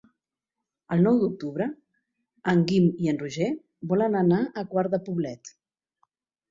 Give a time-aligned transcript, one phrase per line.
[0.95, 1.67] El nou d'octubre
[2.55, 3.53] en Guim i en Roger
[3.95, 5.59] volen anar a Quart de Poblet.